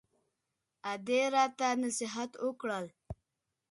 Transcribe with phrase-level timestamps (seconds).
[0.91, 2.83] ادې راته نصيحت وکړ.